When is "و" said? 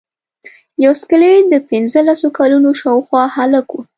3.73-3.77